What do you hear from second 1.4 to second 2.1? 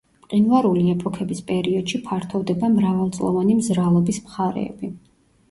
პერიოდში